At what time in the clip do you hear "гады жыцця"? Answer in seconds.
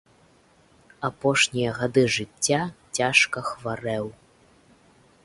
1.79-2.61